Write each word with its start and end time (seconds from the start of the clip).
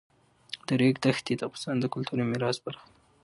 د 0.67 0.69
ریګ 0.79 0.95
دښتې 1.03 1.33
د 1.37 1.41
افغانستان 1.49 1.77
د 1.81 1.85
کلتوري 1.93 2.23
میراث 2.31 2.57
برخه 2.65 2.85
ده. 2.89 2.91